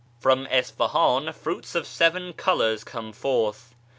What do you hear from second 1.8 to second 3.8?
seven colours come forth.')